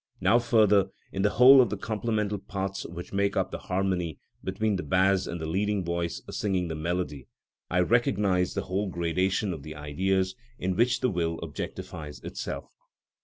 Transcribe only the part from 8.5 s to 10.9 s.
the whole gradation of the Ideas in